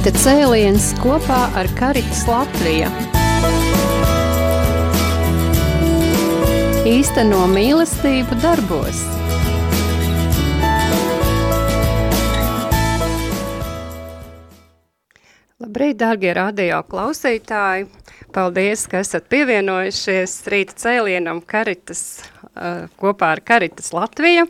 [0.00, 2.86] Rīta cēliens kopā ar Karitas Latviju.
[6.88, 9.02] Īsteno mīlestību darbos.
[15.60, 17.90] Labrīt, dārgie radio klausītāji!
[18.32, 22.24] Paldies, ka esat pievienojušies rīta cēlienam Karitas,
[22.54, 24.48] uh, kopā ar Karitas Latviju.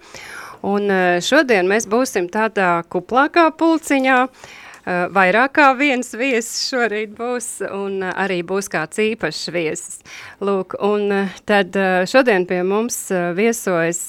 [0.62, 4.56] Un uh, šodien mēs būsim tādā kuplākā pulciņā, uh,
[4.86, 10.00] vairāk kā viens viesis šorīt būs, un uh, arī būs kāds īpašs viesis.
[10.40, 11.76] Lūk, un uh, tad
[12.10, 13.02] šodien pie mums
[13.36, 14.02] viesojas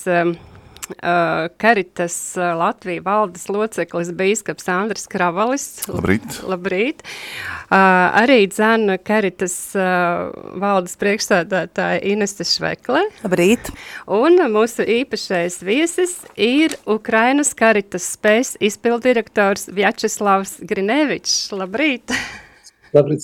[0.90, 5.66] uh, Karitas uh, Latvija valdes loceklis bīskaps Andris Kravalis.
[5.92, 6.38] Labrīt.
[6.48, 7.04] Labrīt.
[7.72, 7.78] Uh,
[8.22, 13.06] arī dzēna Karitas valdes priekšsēdētāja Inese Švekle.
[13.24, 13.72] Labrīt.
[14.12, 21.52] Un mūsu īpašais viesis ir Ukrainas Karitas spējas izpildirektors Vjačeslavs Grinevičs.
[21.56, 22.12] Labrīt!
[22.92, 23.24] Labrīt!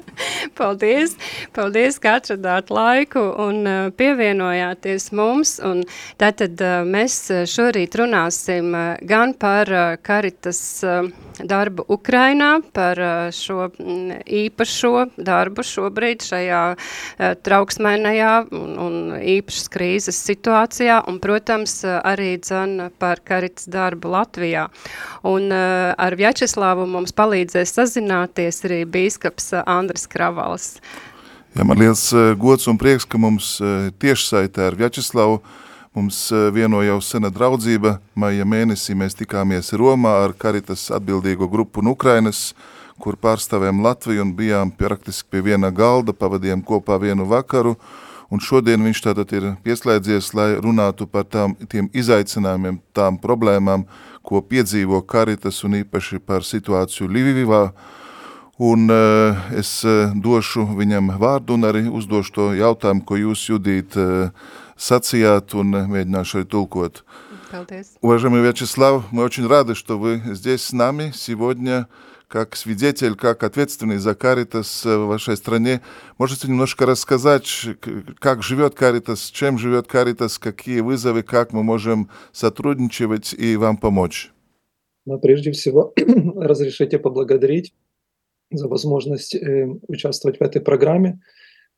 [0.58, 1.16] Paldies!
[1.56, 5.56] Paldies, ka atradāt laiku un uh, pievienojāties mums.
[5.64, 5.82] Un
[6.20, 7.16] tātad uh, mēs
[7.50, 11.08] šorīt runāsim uh, gan par uh, Karitas uh,
[11.40, 19.72] darbu Ukrainā, par uh, šo mm, īpašo darbu šobrīd šajā uh, trauksmēnajā un, un īpašas
[19.72, 24.68] krīzes situācijā, un, protams, uh, arī dzen par Karitas darbu Latvijā.
[25.26, 30.76] Un uh, ar Vjačeslāvu mums palīdzēs sazināties arī bīskaps uh, Andris Kravals.
[31.56, 35.40] Jā, man liels uh, gods un prieks, ka mums uh, tiešsaitē ar Vjačeslavu
[35.98, 37.96] mums uh, vieno jau sena draudzība.
[38.14, 42.52] Maija mēnesī mēs tikāmies Romā ar Karitas atbildīgo grupu un Ukrainas,
[43.02, 47.74] kur pārstāvējām Latviju un bijām praktiski pie viena galda, pavadījām kopā vienu vakaru.
[48.30, 53.88] Un šodien viņš tātad ir pieslēdzies, lai runātu par tām, tiem izaicinājumiem, tām problēmām,
[54.22, 57.72] ko piedzīvo Karitas un īpaši par situāciju Livivā,
[58.60, 63.96] Un uh, es uh, došu viņam vārdu un arī uzdošu to jautājumu, ko jūs, Judīt,
[63.96, 64.34] uh,
[64.76, 67.00] сацият, он mēģināšu arī tulkot.
[67.50, 67.96] Paldies.
[68.02, 71.88] Уважаемый Вячеслав, мы очень рады, что вы здесь с нами сегодня,
[72.28, 75.80] как свидетель, как ответственный за Каритас в вашей стране.
[76.18, 77.48] Можете немножко рассказать,
[78.18, 84.32] как живет Каритас, чем живет Каритас, какие вызовы, как мы можем сотрудничать и вам помочь?
[85.06, 85.94] Но прежде всего
[86.36, 87.72] разрешите поблагодарить
[88.50, 91.20] за возможность э, участвовать в этой программе,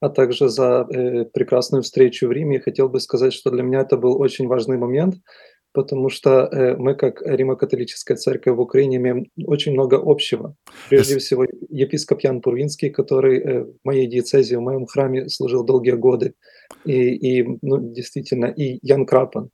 [0.01, 2.57] а также за э, прекрасную встречу в Риме.
[2.57, 5.17] Я хотел бы сказать, что для меня это был очень важный момент,
[5.73, 10.55] потому что э, мы, как Римо-католическая церковь в Украине, имеем очень много общего.
[10.89, 11.19] Прежде yes.
[11.19, 16.35] всего, епископ Ян Пурвинский, который э, в моей диецезии, в моем храме служил долгие годы,
[16.85, 19.51] и, и ну, действительно, и Ян Крапан,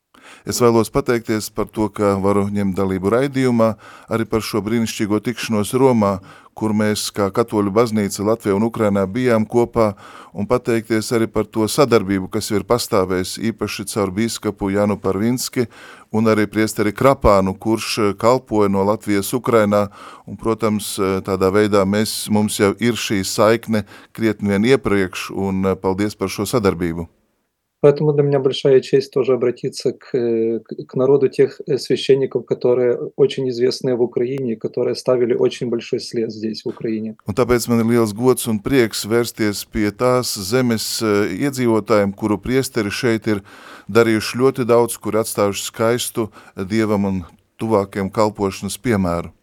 [0.49, 3.69] Es vēlos pateikties par to, ka varu ņemt dalību raidījumā,
[4.13, 6.19] arī par šo brīnišķīgo tikšanos Romā,
[6.59, 9.93] kur mēs kā katoļu baznīca Latvijā un Ukrainā bijām kopā,
[10.35, 15.69] un pateikties arī par to sadarbību, kas ir pastāvējis īpaši caur bīskapu Janu Parvinski
[16.11, 19.87] un arī priesteri Krapānu, kurš kalpoja no Latvijas Ukrainā,
[20.27, 20.97] un, protams,
[21.27, 23.85] tādā veidā mēs, mums jau ir šī saikne
[24.17, 27.09] krietni vien iepriekš, un paldies par šo sadarbību.
[27.84, 30.12] Поэтому для меня большая честь тоже обратиться к,
[30.88, 36.64] к народу тех священников, которые очень известные в Украине, которые ставили очень большой след здесь,
[36.64, 37.18] в Украине.
[37.28, 42.88] Un tāpēc man ir liels gods un prieks vērsties pie tās zemes iedzīvotājiem, kuru priesteri
[42.88, 43.44] šeit ir
[43.92, 47.24] darījuši ļoti daudz, kur atstājuši skaistu Dievam un
[47.60, 49.36] tuvākiem kalpošanas piemēru.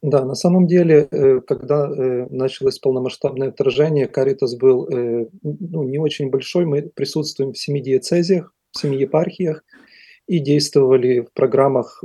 [0.00, 5.98] Да, на самом деле, э, когда э, началось полномасштабное вторжение, Каритас был э, ну, не
[5.98, 6.66] очень большой.
[6.66, 9.64] Мы присутствуем в семи диецезиях, в семи епархиях
[10.28, 12.04] и действовали в программах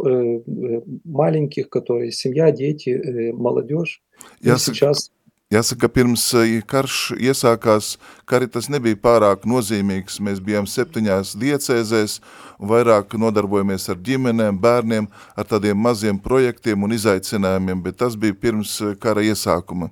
[1.03, 4.01] маленьких, которые семья, дети, молодежь.
[4.39, 5.11] Я сейчас
[5.52, 6.26] Jāsaka, pirms
[6.68, 7.94] karš iesākās,
[8.28, 10.18] karitas nebija pārāk nozīmīgs.
[10.20, 12.18] Mēs bijām septiņās diecēzēs,
[12.60, 18.76] vairāk nodarbojamies ar ģimenēm, bērniem, ar tādiem maziem projektiem un izaicinājumiem, bet tas bija pirms
[19.00, 19.88] kara iesākuma.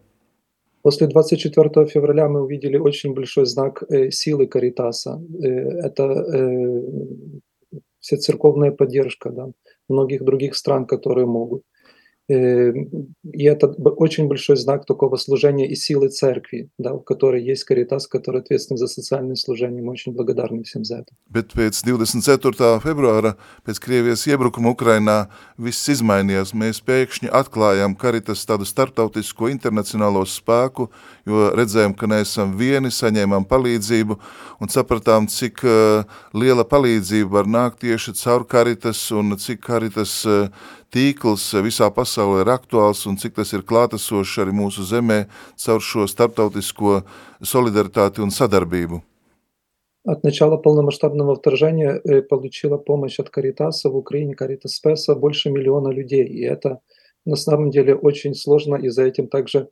[0.86, 5.20] После 24 февраля мы увидели очень большой знак э, силы Каритаса.
[5.42, 5.48] Э,
[5.88, 6.82] это э,
[7.98, 9.48] всецерковная поддержка да,
[9.88, 11.64] многих других стран, которые могут.
[12.30, 18.08] И это очень большой знак такого служения и силы церкви, да, в которой есть Каритас,
[18.08, 19.80] который ответственен за социальное служение.
[19.80, 21.14] Мы очень благодарны всем за это.
[21.30, 22.80] Bet pēc 24.
[22.82, 26.50] februāra, pēc Krievijas iebrukuma Ukrainā, viss izmainījās.
[26.50, 30.88] Mēs pēkšņi atklājām Karitas tādu starptautisko internacionālo spēku,
[31.26, 34.18] jo redzējām, ka neesam vieni, saņēmām palīdzību
[34.58, 36.02] un sapratām, cik uh,
[36.34, 40.50] liela palīdzība var nākt tieši caur Karitas un cik Karitas uh,
[40.92, 45.26] tīkls visā pasaulē ir aktuāls un cik tas ir klātesošs arī mūsu zemē
[45.64, 47.02] caur šo starptautisko
[47.42, 49.02] solidaritāti un sadarbību.
[50.06, 55.88] От начала полномасштабного вторжения э, получила помощь от Каритаса в Украине, Каритас Спеса, больше миллиона
[55.88, 56.24] людей.
[56.24, 56.78] И это
[57.24, 59.66] на самом деле очень сложно, и за этим также э,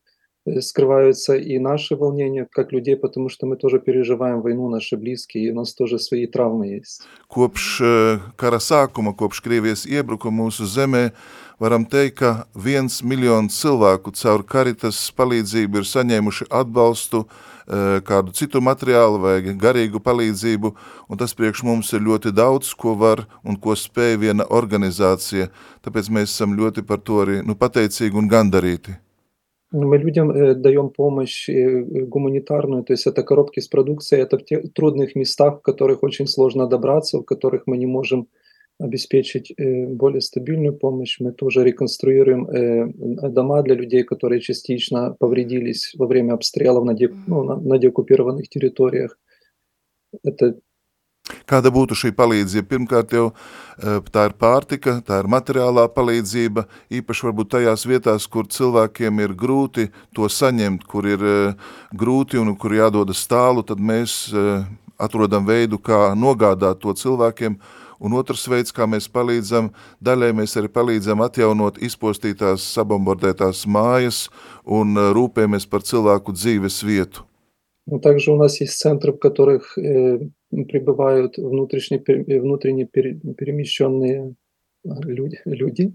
[0.61, 5.51] скрываются и наши волнения как людей, потому что мы тоже переживаем войну, наши близкие, и
[5.51, 7.03] у нас тоже свои травмы есть.
[7.29, 11.11] Kopš uh, kara sākuma, kopš Krievijas iebrukuma mūsu zemē,
[11.59, 18.29] varam teikt, ka viens miljons cilvēku caur Karitas palīdzību ir saņēmuši atbalstu uh, Eh, kādu
[18.37, 20.71] citu materiālu vai garīgu palīdzību,
[21.09, 25.49] un tas priekš mums ir ļoti daudz, ko var un ko spēj viena organizācija.
[25.81, 28.99] Tāpēc mēs esam ļoti par to arī nu, pateicīgi un gandarīti.
[29.72, 34.44] Мы людям э, даем помощь э, гуманитарную, то есть это коробки с продукцией, это в
[34.44, 38.28] тех трудных местах, в которых очень сложно добраться, в которых мы не можем
[38.80, 41.20] обеспечить э, более стабильную помощь.
[41.20, 47.10] Мы тоже реконструируем э, дома для людей, которые частично повредились во время обстрелов на, де,
[47.28, 49.20] ну, на, на деоккупированных территориях.
[50.24, 50.58] Это
[51.49, 52.69] Kāda būtu šī palīdzība?
[52.69, 56.67] Pirmkārt jau eh, tā ir pārtika, tā ir materiālā palīdzība,
[57.01, 62.53] īpaši varbūt tajās vietās, kur cilvēkiem ir grūti to saņemt, kur ir eh, grūti un
[62.61, 64.35] kur jādodas tālu, tad mēs
[64.99, 67.59] atrodam veidu, kā nogādāt to cilvēkiem,
[68.05, 69.71] un otrs veids, kā mēs palīdzam,
[70.05, 74.27] daļai mēs arī palīdzam atjaunot izpostītās, sabombardētās mājas
[74.65, 77.29] un э, rūpējamies par cilvēku dzīves vietu.
[78.03, 79.77] Также у нас есть центры, в которых
[80.52, 84.36] э, пребывают внутренне, внутренне перемещенные
[84.84, 85.94] люди, люди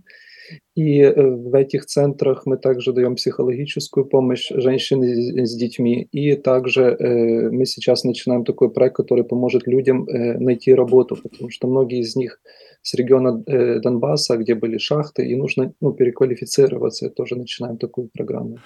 [0.75, 6.09] И э, в этих центрах мы также даем психологическую помощь женщинам с детьми.
[6.13, 11.51] И также э, мы сейчас начинаем такой проект, который поможет людям э, найти работу, потому
[11.51, 12.41] что многие из них
[12.83, 13.43] с региона
[13.81, 17.09] Донбасса, где были шахты, и нужно ну, переквалифицироваться.
[17.09, 18.59] Тоже начинаем такую программу.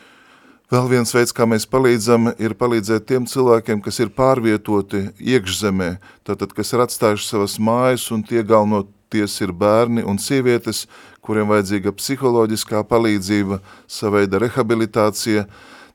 [0.69, 5.95] Vēl viens veids, kā mēs palīdzam, ir palīdzēt tiem cilvēkiem, kas ir pārvietoti iekšzemē,
[6.29, 10.83] tātad, kas ir atstājuši savas mājas, un tie galvenoties ir bērni un sievietes,
[11.25, 15.47] kuriem vajadzīga psiholoģiskā palīdzība, saveida rehabilitācija.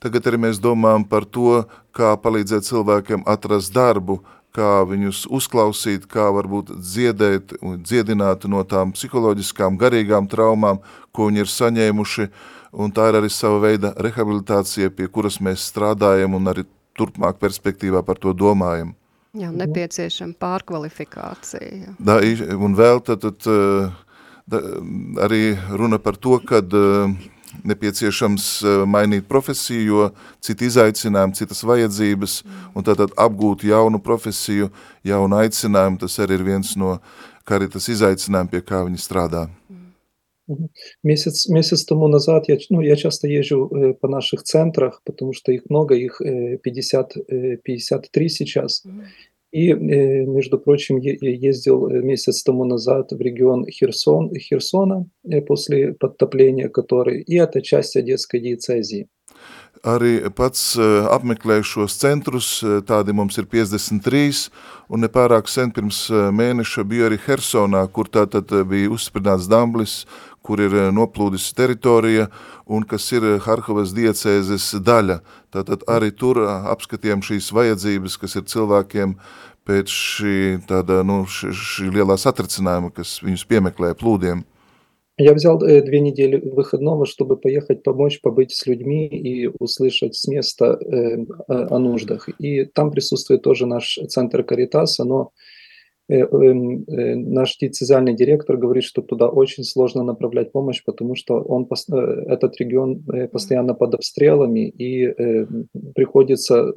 [0.01, 4.23] Tagad arī mēs domājam par to, kā palīdzēt cilvēkiem atrast darbu,
[4.57, 10.81] kā viņus uzklausīt, kā varbūt dziedēt un dziedināt no tām psiholoģiskām, garīgām traumām,
[11.13, 12.29] ko viņi ir saņēmuši,
[12.73, 16.65] un tā ir arī sava veida rehabilitācija, pie kuras mēs strādājam un arī
[16.97, 18.93] turpmāk perspektīvā par to domājam.
[19.33, 21.95] Jā, nepieciešama pārkvalifikācija.
[21.97, 22.19] Da,
[22.53, 23.47] un vēl tad, tad
[24.45, 24.59] da,
[25.25, 26.61] arī runa par to, ka
[27.65, 28.45] nepieciešams
[28.89, 30.09] mainīt profesiju, jo
[30.43, 32.39] citi izaicinājumi, citas vajadzības,
[32.77, 34.69] un tātad apgūt jaunu profesiju,
[35.05, 36.97] jaunu aicinājumu, tas arī ir viens no
[37.47, 39.47] karitas izaicinājumiem, pie kā viņi strādā.
[41.03, 45.51] Месяц, месяц тому назад я, ну, я часто езжу э, по наших центрах, потому что
[45.51, 48.83] их много, их э, 50, э, 53 сейчас.
[48.85, 49.03] Mm-hmm.
[49.53, 49.75] И, э,
[50.25, 57.21] между прочим, ездил э, месяц тому назад в регион Херсон, Херсона э, после подтопления который,
[57.21, 59.07] и это часть Одесской диецезии.
[59.83, 60.77] Arī pats
[61.11, 62.49] apmeklēju šos centrus,
[62.87, 64.45] tādi mums ir 53,
[64.87, 70.05] un nepārāk sen pirms mēneša biju arī Hersonā, kur tātad bija uzsprināts Damblis,
[70.43, 72.29] kur ir noplūdis teritorija
[72.67, 75.19] un kas ir Harkovas diecēzes daļa.
[75.51, 79.17] Tātad arī tur apskatījām šīs vajadzības, kas ir cilvēkiem
[79.67, 80.37] pēc šī,
[80.67, 84.43] tāda, nu, šī, šī lielā satricinājuma, kas viņus piemeklē plūdiem.
[85.17, 90.27] Я взял э, две недели выходного, чтобы поехать помочь, побыть с людьми и услышать с
[90.27, 91.17] места э,
[91.47, 92.29] о, нуждах.
[92.39, 95.31] И там присутствует тоже наш центр Каритаса, но
[96.09, 101.35] Э, эм, э, наш диецезиальный директор говорит, что туда очень сложно направлять помощь, потому что
[101.35, 101.67] он,
[102.27, 105.13] этот регион постоянно под обстрелами, и
[105.95, 106.71] приходится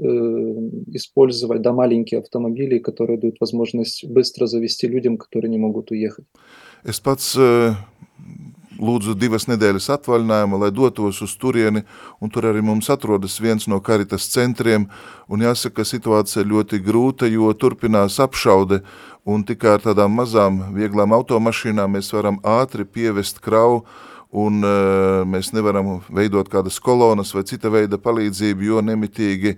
[0.95, 6.25] использовать да, маленькие автомобили, которые дают возможность быстро завести людям, которые не могут уехать.
[6.85, 7.37] Es pats
[8.78, 11.83] lūdzu divas nedēļas atvaļinājumu, lai dotos uz turieni,
[12.21, 14.88] un tur arī mums atrodas viens no karitas centriem,
[15.28, 18.83] un jāsaka, situācija ļoti grūta, jo turpinās apšaude,
[19.26, 23.83] un tikai ar tādām mazām, vieglām automašīnām mēs varam ātri pievest kravu,
[24.37, 29.56] un uh, mēs nevaram veidot kādas kolonas vai cita veida palīdzību, jo nemitīgi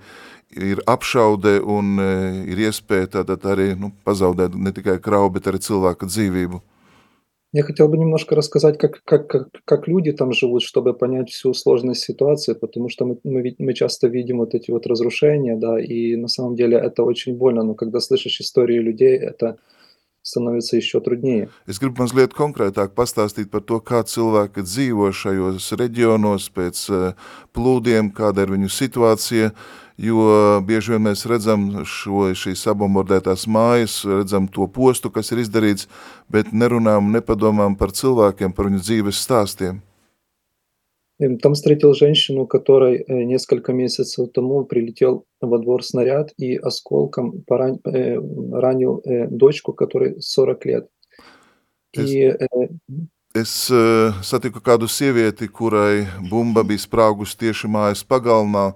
[0.56, 5.60] ir apšaude un uh, ir iespēja tātad arī nu, pazaudēt ne tikai kravu, bet arī
[5.64, 6.62] cilvēka dzīvību.
[7.52, 11.54] Я хотел бы немножко рассказать, как, как, как, как люди там живут, чтобы понять всю
[11.54, 16.16] сложность ситуации, потому что мы, мы, мы часто видим вот эти вот разрушения, да, и
[16.16, 19.56] на самом деле это очень больно, но когда слышишь истории людей, это
[20.20, 21.48] становится еще труднее.
[21.66, 27.12] Es gribu mazliet konkrētāk pastāstīt par to, kā cilvēki dzīvo šajos reģionos pēc eh,
[27.56, 29.54] plūdiem, kāda ir viņu situācija,
[29.97, 35.89] jo bieži vien mēs redzam šo, šīs sabombardētās mājas, redzam to postu, kas ir izdarīts,
[36.29, 39.81] bet nerunām, nepadomām par cilvēkiem, par viņu dzīves stāstiem.
[41.41, 47.79] Там встретил женщину, которой э, несколько месяцев тому прилетел во двор снаряд и осколком поран...
[47.85, 48.17] Э,
[48.51, 50.89] ранил э, дочку, которой 40 лет.
[51.93, 52.35] Es, И
[53.33, 53.71] es
[54.21, 58.73] satiku kādu sievieti, kurai bumba bija spraugus tieši mājas pagalmā,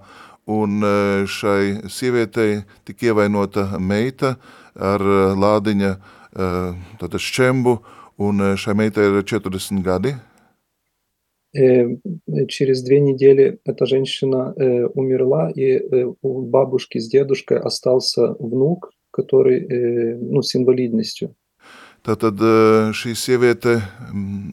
[0.48, 0.80] un
[1.28, 4.36] šai sievietei tika ievainota meita
[4.74, 5.02] ar
[5.36, 5.92] lādiņa
[6.32, 7.76] tātad šķembu,
[8.24, 10.14] un šai meitai ir 40 gadi.
[11.54, 11.96] Э,
[12.48, 18.90] через две недели эта женщина э, умерла, и э, у бабушки с дедушкой остался внук,
[19.10, 19.66] который,
[20.20, 21.34] ну, с инвалидностью.
[22.06, 22.38] Tātad
[22.94, 23.80] šī sieviete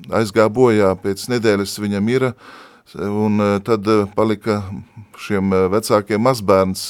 [0.10, 2.32] aizgāja bojā pēc nedēļas viņa mira,
[2.96, 4.62] un tad palika
[5.20, 6.88] šiem vecākiem mazbērns,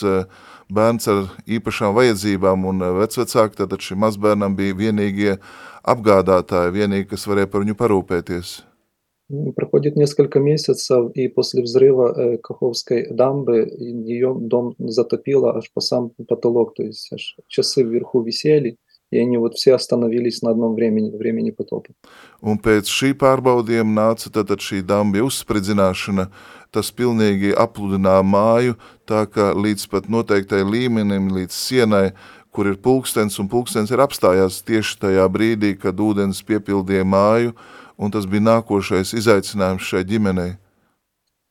[0.70, 5.36] bērns ar īpašām vajadzībām, un vecvecāki, tātad šim mazbērnam bija vienīgie
[5.86, 8.56] apgādātāji, vienīgi, kas varēja par viņu parūpēties.
[9.56, 16.12] Проходит несколько месяцев, и после взрыва э, Каховской дамбы ее дом затопило аж по сам
[16.28, 18.78] потолок, то есть аж часы вверху висели,
[19.12, 21.94] и они вот все остановились на одном времени, времени потопа.
[22.42, 26.28] Un pēc šī pārbaudījuma nāca tātad šī damba uzspridzināšana,
[26.76, 28.76] tas pilnīgi apludināja māju,
[29.08, 32.12] tā ka līdz pat noteiktai līmenim, līdz sienai,
[32.52, 37.56] kur ir pulkstens, un pulkstens ir apstājās tieši tajā brīdī, kad ūdens piepildīja māju,
[37.98, 40.56] un tas bija nākošais izaicinājums šai ģimenei.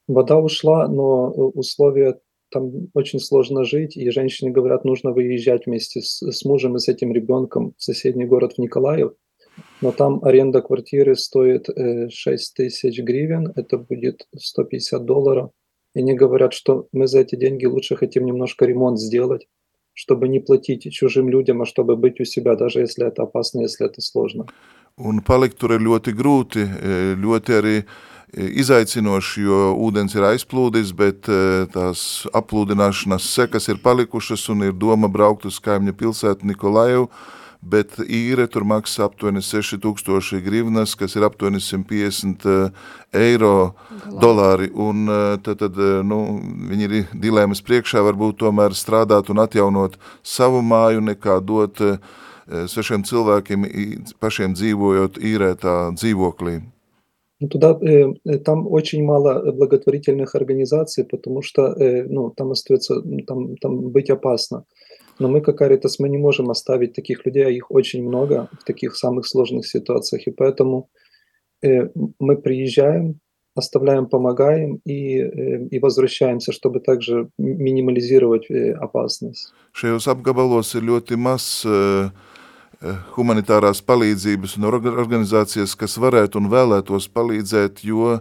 [0.06, 2.20] Вода ушла, но условия
[2.51, 6.87] там очень сложно жить, и женщине говорят, нужно выезжать вместе с, с мужем и с
[6.87, 9.11] этим ребенком в соседний город в Николаев,
[9.81, 15.51] но там аренда квартиры стоит э, 6 тысяч гривен, это будет 150 долларов,
[15.95, 19.47] и они говорят, что мы за эти деньги лучше хотим немножко ремонт сделать,
[19.93, 23.85] чтобы не платить чужим людям, а чтобы быть у себя, даже если это опасно, если
[23.85, 24.45] это сложно.
[24.99, 26.63] Un palikt tur ir ļoti grūti,
[27.23, 27.75] ļoti arī
[28.33, 31.29] izaicinoši, jo ūdens ir aizplūdis, bet
[31.73, 32.05] tās
[32.35, 37.09] aplūdināšanas sekas ir palikušas un ir doma braukt uz kaimiņa pilsētu Nikolajevu,
[37.59, 42.47] bet īre tur maksā aptuveni 6000 grivnas, kas ir aptuveni 150
[43.17, 43.73] eiro
[44.21, 45.09] dolāri, un
[45.43, 46.21] tad, tad nu,
[46.69, 51.81] viņi ir dilēmas priekšā, varbūt tomēr strādāt un atjaunot savu māju, nekā dot
[52.47, 53.69] svešiem cilvēkiem
[54.21, 56.61] pašiem dzīvojot īrētā dzīvoklī?
[57.47, 63.91] Туда, э, там очень мало благотворительных организаций, потому что э, ну, там остается, там, там
[63.91, 64.65] быть опасно.
[65.19, 68.65] Но мы, как Каритас, мы не можем оставить таких людей, а их очень много в
[68.65, 70.27] таких самых сложных ситуациях.
[70.27, 70.89] И поэтому
[71.61, 73.19] э, мы приезжаем,
[73.55, 75.19] оставляем, помогаем и,
[75.75, 78.47] и возвращаемся, чтобы также минимализировать
[78.81, 79.53] опасность.
[80.07, 82.28] Apgabalos ir ļoti maz uh, Eh,
[82.79, 88.19] humanitārās palīdzības un organizācijas, kas varētu un vēlētos palīdzēt, jo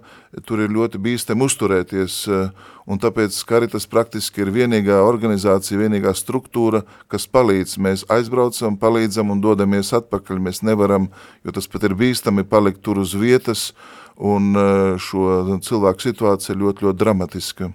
[0.48, 2.50] tur ir ļoti bīstami uzturēties, eh,
[2.86, 7.78] un tāpēc Karitas praktiski ir vienīgā organizācija, vienīgā struktūra, kas palīdz.
[7.78, 10.42] Mēs aizbraucam, palīdzam un dodamies atpakaļ.
[10.42, 11.08] Mēs nevaram,
[11.44, 13.72] jo tas pat ir bīstami palikt tur uz vietas,
[14.16, 17.72] un eh, šo cilvēku situācija ļoti, ļoti dramatiska.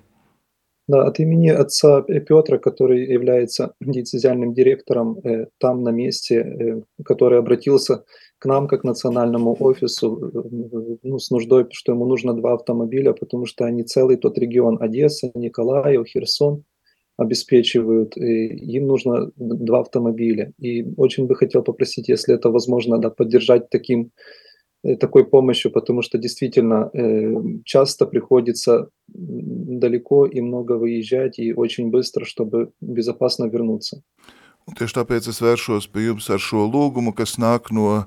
[0.88, 7.40] Да, от имени отца Петра, который является децизиальным директором э, там на месте, э, который
[7.40, 8.04] обратился
[8.38, 13.46] к нам как национальному офису э, ну, с нуждой, что ему нужно два автомобиля, потому
[13.46, 16.66] что они целый тот регион Одесса, Николаев, Херсон
[17.16, 20.52] обеспечивают, и им нужно два автомобиля.
[20.60, 24.12] И очень бы хотел попросить, если это возможно, да, поддержать таким
[25.01, 32.25] такой помощью, потому что действительно э, часто приходится далеко и много выезжать и очень быстро,
[32.25, 34.03] чтобы безопасно вернуться.
[34.69, 38.05] Un tieši tāpēc es vēršos pie jums ar šo lūgumu, kas nāk no uh,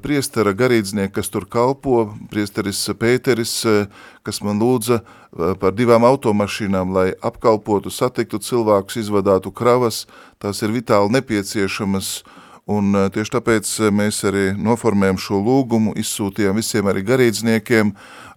[0.00, 6.96] priestera garīdznieka, kas tur kalpo, priesteris Pēteris, uh, kas man lūdza uh, par divām automašīnām,
[6.96, 10.06] lai apkalpotu, satiktu cilvēkus, izvadātu kravas,
[10.40, 15.93] tās ir vitāli nepieciešamas uh, Un eh, tieši tāpēc eh, mēs arī noformējam šo lūgumu,
[16.01, 17.93] izsūtījām visiem arī garīdzniekiem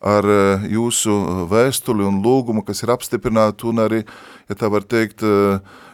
[0.06, 1.16] ar eh, jūsu
[1.50, 4.04] vēstuli un lūgumu, kas ir apstiprināti un arī,
[4.46, 5.25] ja tā var teikt,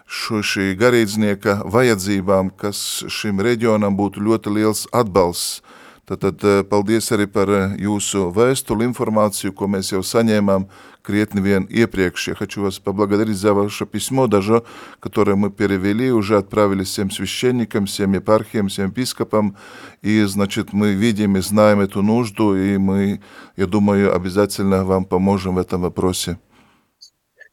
[0.07, 5.63] šo, šī garīdznieka vajadzībām, kas šim reģionam būtu ļoti liels atbalsts.
[6.07, 6.39] Tātad
[6.71, 7.51] paldies arī par
[7.83, 10.69] jūsu vēstuli informācию, ko mēs jau saņēmām
[11.07, 12.29] критни вен iepriekš.
[12.29, 14.63] Я хочу вас поблагодарить за ваше письмо, даже
[15.01, 19.57] которое мы перевели, уже отправили всем священникам, всем епархиям, всем епископам.
[20.03, 23.21] И, значит, мы видим и знаем эту нужду, и мы,
[23.57, 26.37] я думаю, обязательно вам поможем в этом вопросе.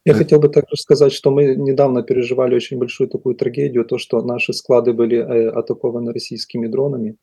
[0.05, 4.21] Я хотел бы также сказать, что мы недавно переживали очень большую такую трагедию, то, что
[4.21, 7.15] наши склады были э, атакованы российскими дронами.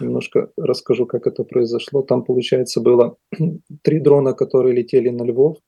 [0.00, 2.02] Немножко расскажу, как это произошло.
[2.02, 3.16] Там, получается, было
[3.82, 5.58] три дрона, которые летели на Львов,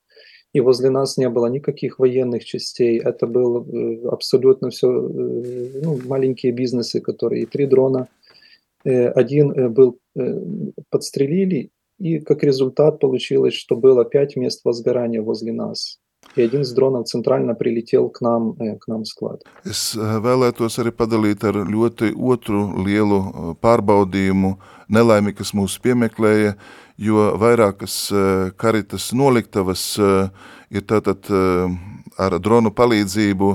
[0.53, 2.99] и возле нас не было никаких военных частей.
[2.99, 8.09] Это было э, абсолютно все э, ну, маленькие бизнесы, которые и три дрона.
[8.85, 9.99] Э, один был
[10.91, 16.01] подстрелили, и как результат получилось, что было пять мест возгорания возле нас.
[16.36, 19.42] И один из дронов центрально прилетел к нам, к нам в сklad.
[19.66, 24.54] Es vēlētos arī padalīt ar ļoti otru lielu pārbaudījumu
[24.88, 26.56] nelaimi, kas mūs piemeklēja,
[26.96, 27.98] jo vairākas
[28.56, 29.84] karitas noliktavas
[30.72, 31.28] ir tātad
[32.16, 33.52] ar dronu palīdzību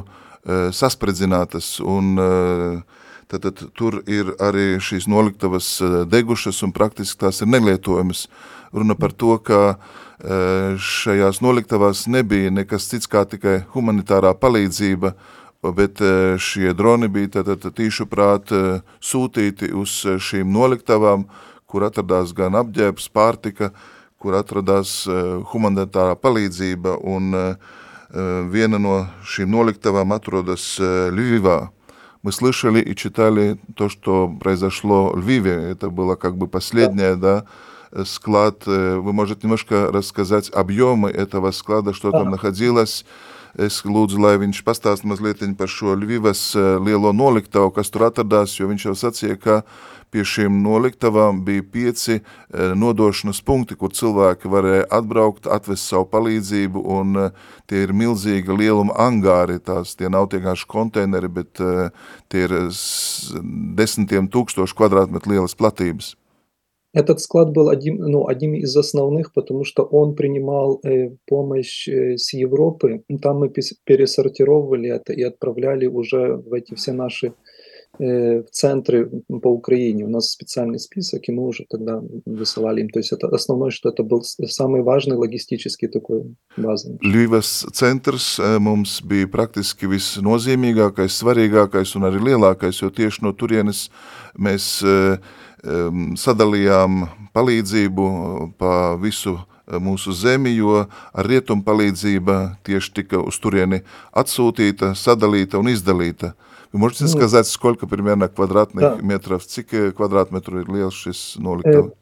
[0.76, 2.12] saspredzinātas un
[3.31, 5.73] tātad tur ir arī šīs noliktavas
[6.11, 8.27] degušas un praktiski tās ir nelietojamas.
[8.75, 9.77] Runa par to, ka
[10.77, 15.13] šajās noliktavās nebija nekas cits kā tikai humanitārā palīdzība,
[15.77, 16.01] bet
[16.41, 18.53] šie droni bija tātad tīšu prāt
[19.01, 21.25] sūtīti uz šīm noliktavām,
[21.65, 23.71] kur atradās gan apģērbs, pārtika,
[24.21, 25.03] kur atradās
[25.53, 27.31] humanitārā palīdzība, un
[28.51, 31.59] viena no šīm noliktavām atrodas Ļuvivā.
[32.23, 35.53] Мы слышали и читали то, что произошло в Львиве.
[35.53, 37.45] Это было как бы последнее, да,
[38.05, 38.65] склад.
[38.67, 43.05] Вы можете немножко рассказать объемы этого склада, что там находилось?
[43.59, 46.53] Es lūdzu, lai viņš pastāst mazliet par šo Ļvivas
[46.83, 49.57] lielo noliktavu, kas tur atradās, jo viņš jau sacīja, ka
[50.11, 52.19] pie šīm noliktavām bija pieci
[52.51, 57.19] nodošanas punkti, kur cilvēki varēja atbraukt, atvest savu palīdzību, un
[57.67, 61.59] tie ir milzīga lieluma angāri, tās tie nav vienkārši konteineri, bet
[62.31, 62.57] tie ir
[63.79, 66.15] desmitiem tūkstošu kvadrātmetru lielas platības.
[66.93, 72.17] Этот склад был одним, ну, одним из основных, потому что он принимал э, помощь э,
[72.17, 73.03] с Европы.
[73.21, 77.33] Там мы пересортировали это и отправляли уже в эти все наши
[77.97, 79.09] э, центры
[79.41, 80.03] по Украине.
[80.03, 82.89] У нас специальный список, и мы уже тогда высылали им.
[82.89, 86.99] То есть это основное, что это был самый важный логистический такой базовый.
[86.99, 93.87] Ļuvas centrs mums bija praktiski visnozīmīgākais, svarīgākais un arī lielākais, jo tieši no turienes
[94.35, 95.15] mēs uh,
[95.62, 98.06] sadalījām palīdzību
[98.58, 103.82] pa visu mūsu zemi, jo ar rietumu palīdzība tieši tika uz turieni
[104.14, 106.34] отсутīta, sadalīta un издалīta.
[106.72, 108.98] Вы можете ну, сказать, сколько примерно квадратных да.
[109.00, 111.92] метров, цик квадратметров liels šis noliktava?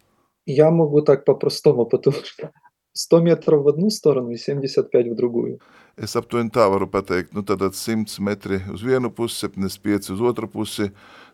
[0.47, 2.51] Я могу так по-простому, потому что
[2.93, 5.61] 100 метров в одну сторону и 75 в другую.
[5.97, 10.49] Es aptuveni tā varu pateikt, nu tad 100 metri uz vienu pusi, 75 uz otru
[10.51, 10.91] pusi,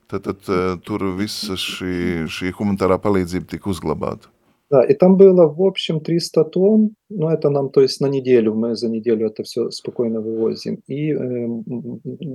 [0.08, 4.32] tad, tad э, tur visa šī, šī humanitārā palīdzība tika uzglabāta.
[4.72, 8.56] Да, и там было в общем 300 тонн, ну это нам, то есть на неделю,
[8.56, 10.82] мы за неделю это все спокойно вывозим.
[10.88, 11.48] И э,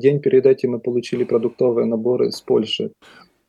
[0.00, 2.92] день перед этим мы получили продуктовые наборы из Польши.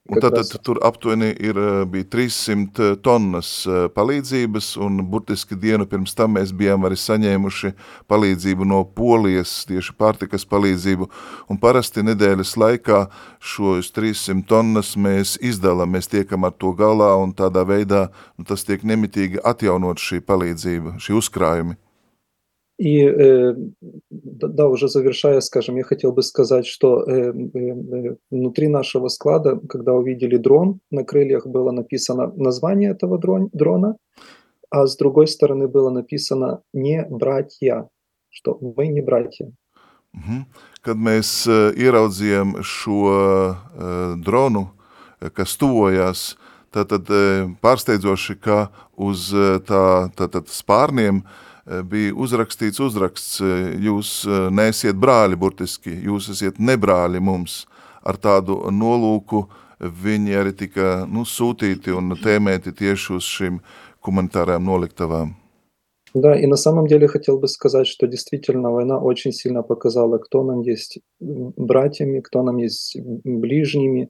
[0.10, 1.58] Un tātad tur aptuveni ir,
[1.94, 3.52] bija 300 tonnas
[3.94, 7.70] palīdzības, un burtiski dienu pirms tam mēs bijām arī saņēmuši
[8.10, 11.06] palīdzību no Polijas, tieši pārtikas palīdzību,
[11.54, 13.04] un parasti nedēļas laikā
[13.54, 18.66] šos 300 tonnas mēs izdalām, mēs tiekam ar to galā, un tādā veidā nu, tas
[18.66, 21.78] tiek nemitīgi atjaunot šī palīdzība, šī uzkrājumi.
[22.82, 23.54] И э,
[24.10, 29.94] да, уже завершая, скажем, я хотел бы сказать, что э, э, внутри нашего склада, когда
[29.94, 33.98] увидели дрон, на крыльях было написано название этого дрон, дрона,
[34.72, 37.88] а с другой стороны было написано «не братья»,
[38.30, 39.52] что мы не братья.
[40.84, 44.65] Mēs uh, ieraudzījām šo uh, dronu,
[45.38, 46.36] kas tuvojās,
[46.74, 46.98] tad,
[47.62, 49.30] pārsteidzoši, ka uz
[49.70, 56.31] tā, tā, tā spārniem uh, bija uzrakstīts uzraksts, eh, jūs eh, nesiet brāļi burtiski, jūs
[56.35, 57.64] esiet nebrāļi mums.
[58.07, 59.47] Ar tādu nolūku
[59.81, 63.59] viņi arī tika nu, sūtīti un tēmēti tieši uz šīm
[64.03, 65.35] гуманитарным ноликтовым.
[66.14, 70.45] Да, и на самом деле хотел бы сказать, что действительно война очень сильно показала, кто
[70.45, 74.09] нам есть братьями, кто нам есть ближними,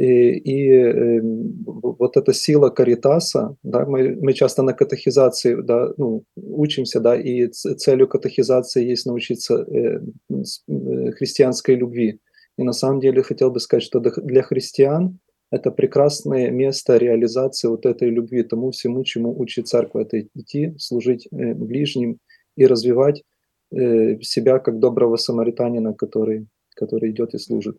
[0.00, 1.20] И, и э,
[1.66, 7.48] вот эта сила каритаса, да, мы, мы часто на катехизации да, ну, учимся, да, и
[7.48, 12.18] целью катехизации есть научиться э, э, христианской любви.
[12.56, 15.18] И на самом деле хотел бы сказать, что для христиан
[15.50, 21.28] это прекрасное место реализации вот этой любви, тому всему, чему учит церковь, это идти, служить
[21.30, 22.16] э, ближним
[22.56, 23.22] и развивать
[23.70, 27.76] э, себя как доброго самаританина, который, который идет и служит.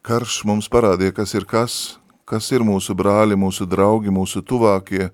[0.00, 1.74] Karš mums parādīja, kas ir kas,
[2.24, 5.10] kas ir mūsu brāļi, mūsu draugi, mūsu tuvākie,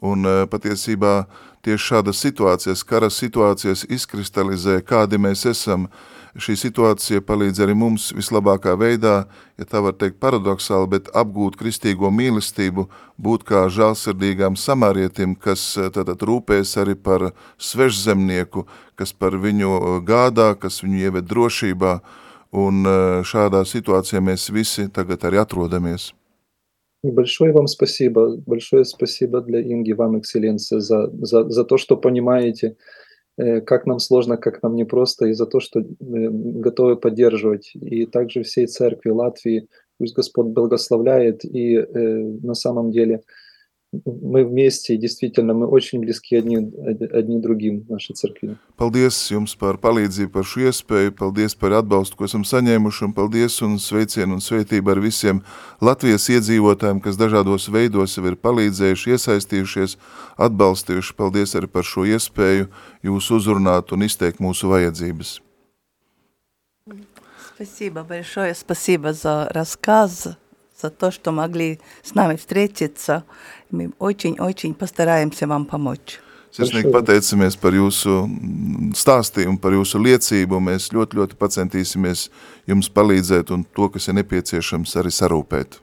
[0.00, 1.26] un eh, patiesībā
[1.62, 5.84] tieši šādas situācijas, kara situācijas izkristalizē, kādi mēs esam,
[6.32, 9.26] šī situācija palīdz arī mums vislabākā veidā,
[9.60, 12.86] ja tā var teikt paradoxāli, bet apgūt kristīgo mīlestību,
[13.20, 18.64] būt kā žālsirdīgām samārietim, kas tātad rūpēs arī par svežzemnieku,
[18.96, 21.98] kas par viņu gādā, kas viņu ieved drošībā,
[22.52, 22.84] un
[23.24, 26.12] šādā situācijā mēs visi tagad arī atrodamies.
[27.04, 32.76] Большое вам спасибо, большое спасибо для Инги, вам, экселленция, за, за, за то, что понимаете,
[33.38, 37.72] Э, как нам сложно, как нам непросто, и за то, что э, готовы поддерживать.
[37.74, 41.84] И также всей церкви Латвии, пусть Господь благословляет, и э,
[42.42, 43.22] на самом деле
[44.05, 48.57] мы вместе, и действительно, мы очень близки одни, одни другим нашей церкви.
[48.77, 53.61] Paldies jums par palīdzību, par šo iespēju, paldies par atbalstu, ko esam saņēmuši, un paldies
[53.63, 55.41] un sveicienu un sveitību ar visiem
[55.81, 59.97] Latvijas iedzīvotājiem, kas dažādos veidos jau ir palīdzējuši, iesaistījušies,
[60.35, 61.17] atbalstījuši.
[61.17, 62.67] Paldies arī par šo iespēju
[63.07, 65.39] jūs uzrunāt un izteikt mūsu vajadzības.
[67.57, 70.37] Спасибо большое, спасибо за рассказ,
[70.81, 73.23] за то, что могли с нами встретиться.
[73.71, 76.19] Мы очень-очень постараемся вам помочь.
[76.57, 78.23] Sirsnīgi pateicamies par jūsu
[78.97, 80.61] stāstījumu, par jūsu liecību.
[80.63, 82.29] Mēs ļoti, ļoti pacentīsimies
[82.71, 85.77] jums palīdzēt un to, kas ir nepieciešams, arī sarūpēt.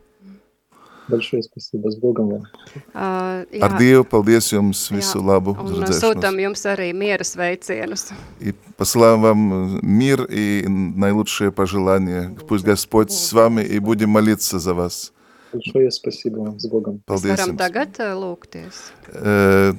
[1.09, 2.43] Большое спасибо, с Богом вам.
[2.93, 6.01] Uh, jā, Ar Dievu paldies jums, visu jā, labu un redzēšanos.
[6.03, 8.11] sūtam jums arī miera sveicienus.
[8.39, 12.35] И посылаем вам мир и наилучшие пожелания.
[12.47, 15.11] Пусть Господь с вами и будем молиться за вас.
[15.51, 17.01] Большое спасибо вам, с Богом.
[17.07, 17.57] Mēs Paldies varam jums.
[17.57, 18.75] tagad uh, lūgties.
[19.13, 19.73] Э,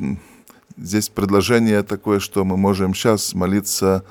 [0.77, 4.03] Здесь предложение такое, что мы можем сейчас молиться,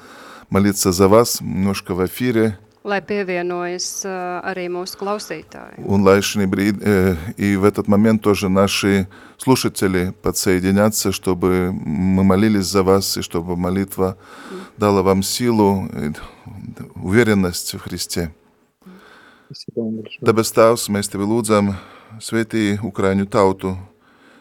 [0.51, 2.59] молиться за вас немножко в эфире.
[2.84, 5.86] Lai pievienojas uh, arī mūsu klausītāji.
[5.88, 12.24] Un lai šī brīd, э, и в этот момент тоже наши слушатели подсоединятся, чтобы мы
[12.24, 14.18] молились за вас, и чтобы молитва
[14.76, 16.12] дала вам силу, и
[16.94, 18.34] уверенность в Христе.
[19.46, 20.20] Спасибо вам большое.
[20.20, 21.72] Debes Tēvs, mēs Tevi lūdzam,
[22.20, 23.76] sveitī Ukraiņu tautu,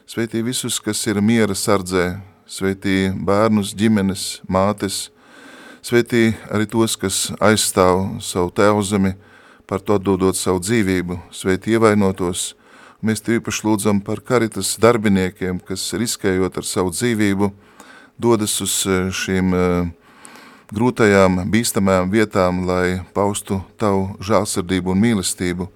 [0.03, 5.11] sveitī visus, kas ir miera sardzē, sveitī bērnus, ģimenes, mātes,
[5.82, 9.14] sveitī arī tos, kas aizstāv savu tēvzemi,
[9.68, 12.54] par to atdodot savu dzīvību, sveitī ievainotos.
[13.04, 17.52] Mēs Tevi īpaši lūdzam par karitas darbiniekiem, kas riskējot ar savu dzīvību,
[18.18, 19.90] dodas uz eh, šīm uh,
[20.74, 25.68] grūtajām, bīstamajām vietām, lai paustu tavu žālsirdību un mīlestību.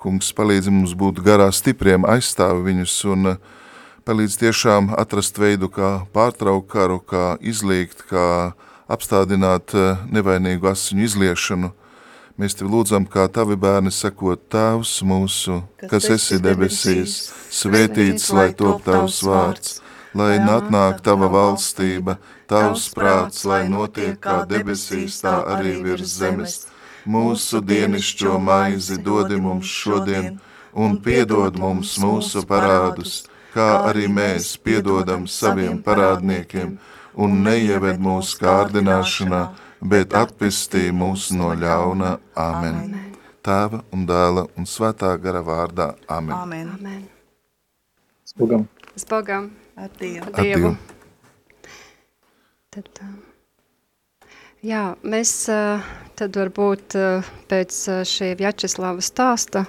[0.00, 3.40] Kungs palīdz mums būt garā stipriem, aizstāvi viņus un eh,
[4.08, 8.52] palīdz tiešām atrast veidu, kā pārtraukt karu, kā izlīgt, kā
[8.90, 11.70] apstādināt eh, nevainīgu asiņu izliešanu.
[12.40, 17.16] Mēs tevi lūdzam, kā tavi bērni sakot, Tēvs mūsu, kas esi debesīs,
[17.52, 19.74] svētīts, lai top tavs vārds,
[20.16, 22.16] lai atnāk tava valstība,
[22.48, 26.56] tavs prāts, lai notiek kā debesīs, tā arī virs zemes.
[27.04, 30.38] Mūsu dienišķo maizi dodi mums šodien,
[30.72, 36.78] un piedod mums mūsu parādus, kā arī mēs piedodam saviem parādniekiem,
[37.14, 39.42] un neieved mūsu kārdināšanā,
[39.80, 42.18] bet atpestī mūs no ļauna.
[42.38, 42.82] Āmen.
[42.84, 43.06] Amen.
[43.40, 45.94] Tēva un dēla un svētā gara vārdā.
[46.12, 46.34] Amen.
[46.36, 46.74] Amen.
[46.76, 47.02] Amen.
[48.26, 48.68] Uz Bogam.
[48.94, 49.50] Uz Bogam.
[49.80, 50.26] Ar Dievu.
[50.28, 50.74] Ar Dievu.
[52.70, 53.00] Tad,
[54.62, 55.32] jā, mēs
[56.20, 56.94] tad varbūt
[57.50, 59.64] pēc šī Vjačeslava stāsta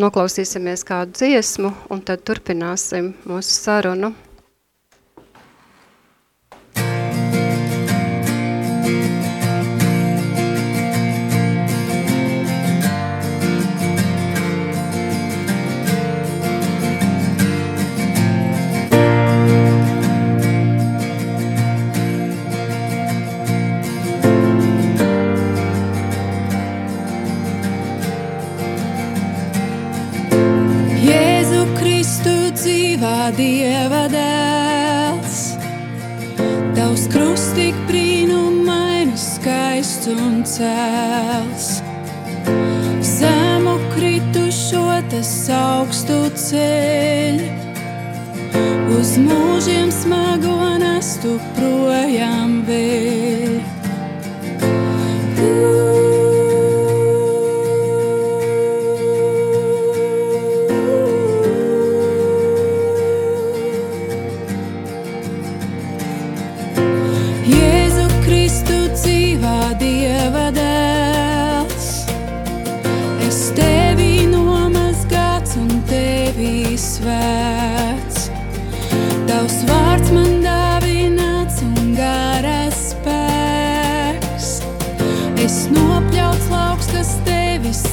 [0.00, 4.14] noklausīsimies kādu dziesmu un tad turpināsim mūsu sarunu.
[40.60, 41.29] sad.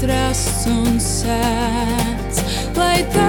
[0.07, 2.43] Kasts un sēts,
[2.77, 3.26] lai tava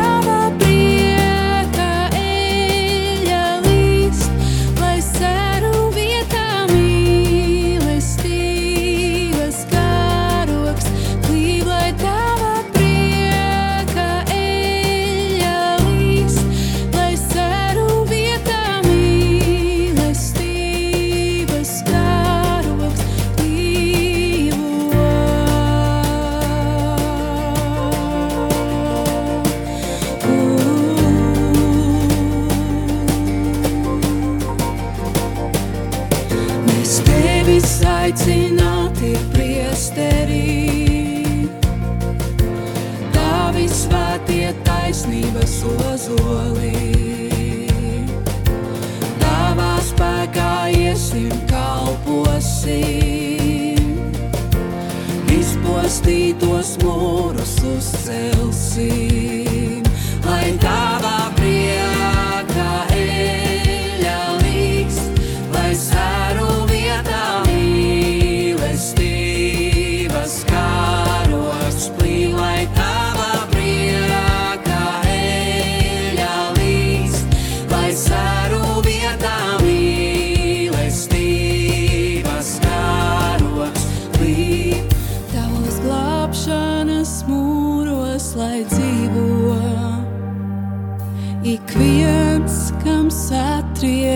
[58.79, 59.08] see.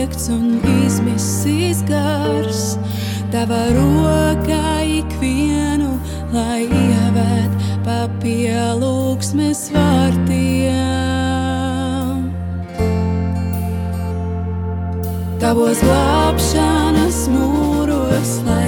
[0.03, 2.77] Satriekts un izmisīs gars,
[3.31, 5.93] tava rokā ikvienu,
[6.33, 7.51] lai ievēt
[7.85, 10.33] pa pielūgsmes vārtiem.
[15.39, 18.62] Tavos glābšanas mūros, lai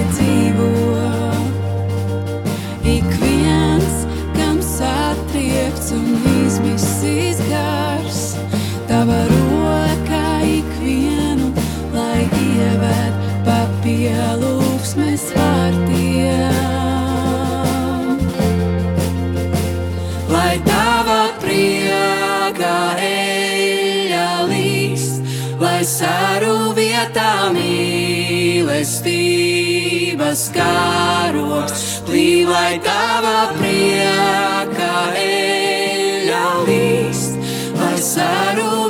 [30.34, 37.38] mīlestības karoks, plīv, lai tava prieka eļa līst,
[37.78, 38.83] lai sēru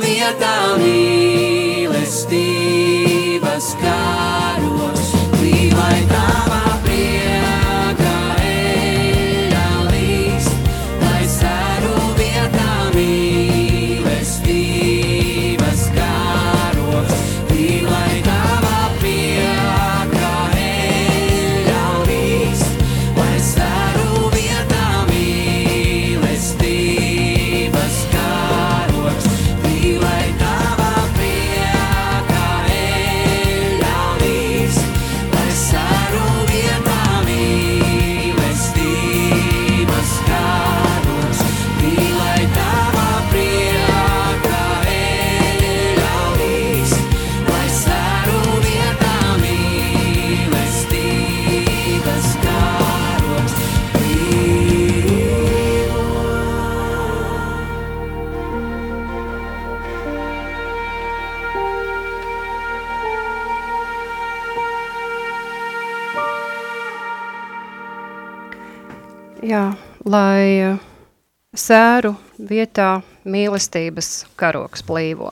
[72.49, 75.31] vietā mīlestības karoks plīvo.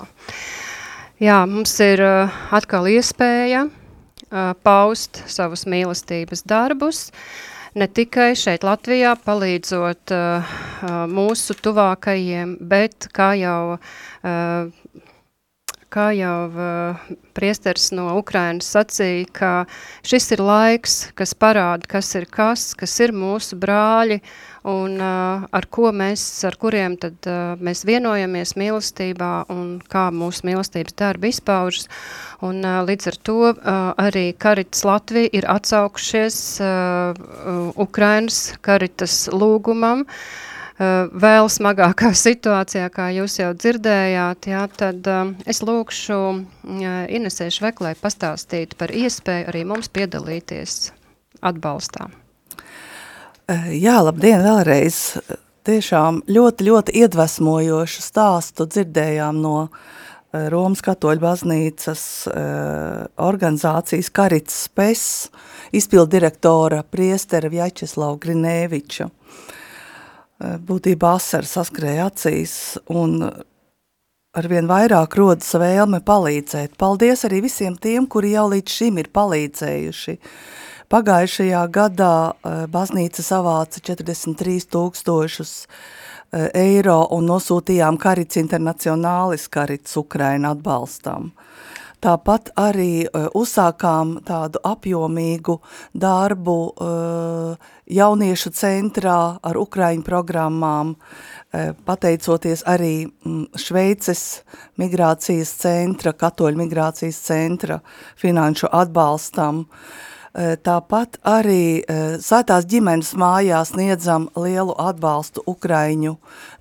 [1.22, 7.06] Jā, mums ir eh, atkal iespēja eh, paust savus mīlestības darbus,
[7.80, 10.52] ne tikai šeit Latvijā palīdzot uh,
[11.10, 15.04] mūsu tuvākajiem, bet kā jau, uh,
[15.94, 19.52] kā jau uh, priesteris no Ukrainas sacīja, ka
[20.06, 24.20] šis ir laiks, kas parāda, kas ir kas, kas ir mūsu brāļi
[24.70, 30.48] un uh, ar ko mēs, ar kuriem tad uh, mēs vienojamies mīlestībā un kā mūsu
[30.50, 31.90] mīlestības darbi izpaužas.
[32.44, 39.28] Un uh, līdz ar to uh, arī Karitas Latvija ir atsaukšies uh, uh, Ukrainas Karitas
[39.34, 46.98] lūgumam, uh, vēl smagākā situācijā, kā jūs jau dzirdējāt, jā, tad uh, es lūkšu uh,
[47.10, 50.92] Inesē Šveklai pastāstīt par iespēju arī mums piedalīties
[51.44, 52.10] atbalstā.
[53.52, 55.18] Eh, Jā, labdien vēlreiz.
[55.68, 65.04] Tiešām ļoti, ļoti iedvesmojošu stāstu dzirdējām no eh, Romas katoļu baznīcas eh, organizācijas Karits Spes,
[65.76, 69.10] izpildirektora priestera Vjačeslavu Grinēviču.
[70.44, 73.22] Eh, būtībā asar saskrēja acīs un
[74.34, 76.78] arvien vairāk rodas vēlme palīdzēt.
[76.78, 80.18] Paldies arī visiem tiem, kuri jau līdz šim ir palīdzējuši.
[80.94, 90.52] Pagājušajā gadā uh, baznīca savāca 43 tūkstošus uh, eiro un nosūtījām Karits Internacionālis Karits Ukraina
[90.54, 91.32] atbalstam.
[92.04, 95.54] Tāpat arī uh, uzsākām tādu apjomīgu
[95.96, 103.08] darbu uh, jauniešu centrā ar Ukraiņu programmām, uh, pateicoties arī
[103.56, 104.44] Šveices
[104.84, 107.80] migrācijas centra, katoļu migrācijas centra
[108.20, 109.70] finanšu atbalstam.
[110.34, 111.86] Tāpat arī
[112.26, 116.16] Svētās ģimenes mājās sniedzam lielu atbalstu Ukraiņu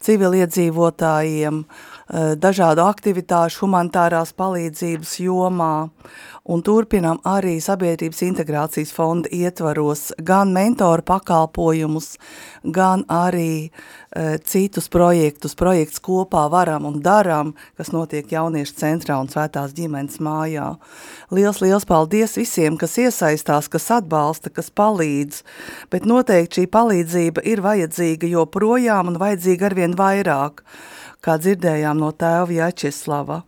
[0.05, 1.63] civiliedzīvotājiem,
[2.13, 5.75] dažādu aktivitāšu humanitārās palīdzības jomā
[6.45, 12.17] un turpinam arī sabiedrības integrācijas fonda ietvaros gan mentoru pakalpojumus,
[12.65, 19.31] gan arī e, citus projektus, projekts kopā varam un daram, kas notiek jauniešu centrā un
[19.31, 20.73] svētās ģimenes mājā.
[21.31, 25.45] Liels, liels paldies visiem, kas iesaistās, kas atbalsta, kas palīdz,
[25.95, 30.67] bet noteikti šī palīdzība ir vajadzīga joprojām un vajadzīga arvien vairāk
[31.23, 33.43] kā dzirdējām no tēva Jačeslava.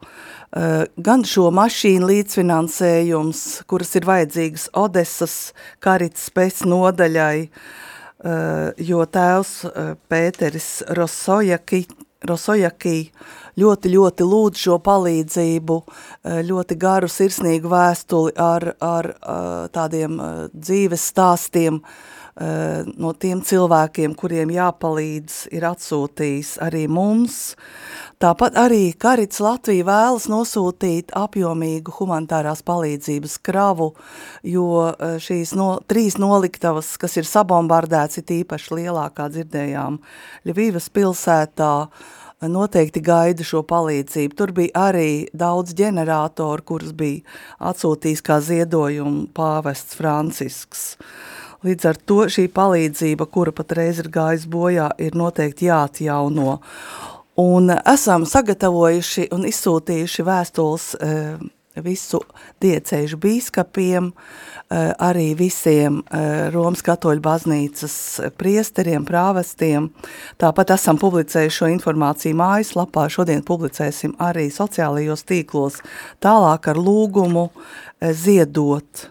[0.55, 5.37] Eh, gan šo mašīnu līdzfinansējums, kuras ir vajadzīgas Odesas
[5.83, 11.85] karits pēc nodaļai, eh, jo tēvs eh, Pēteris Rosojaki,
[12.25, 13.11] Rosojaki
[13.59, 15.75] ļoti, ļoti lūdz šo palīdzību,
[16.49, 19.11] ļoti garu sirsnīgu vēstuli ar, ar
[19.77, 20.17] tādiem
[20.57, 27.55] dzīves stāstiem, Eh, no tiem cilvēkiem, kuriem jāpalīdz, ir atsūtījis arī mums.
[28.23, 33.93] Tāpat arī Karits Latvija vēlas nosūtīt apjomīgu humanitārās palīdzības kravu,
[34.43, 40.01] jo eh, šīs no, trīs noliktavas, kas ir sabombardēts, ir īpaši lielākā dzirdējām
[40.49, 41.73] Ļavīvas pilsētā,
[42.51, 44.35] noteikti gaida šo palīdzību.
[44.37, 47.23] Tur bija arī daudz ģeneratoru, kurus bija
[47.71, 50.85] atsūtījis kā ziedojumu pāvests Francisks.
[50.99, 56.59] Uh, Līdz ar to šī palīdzība, kura patreiz ir gājis bojā, ir noteikti jāatjauno.
[57.41, 61.15] Un esam sagatavojuši un izsūtījuši vēstules e,
[61.81, 62.21] visu
[62.61, 66.21] diecēžu bīskapiem, e, arī visiem e,
[66.53, 67.97] Romas katoļu baznīcas
[68.37, 69.89] priesteriem, prāvestiem.
[70.37, 75.81] Tāpat esam publicējuši šo informāciju mājaslapā, šodien publicēsim arī sociālajos tīklos
[76.21, 77.49] tālāk ar lūgumu
[78.13, 79.09] ziedot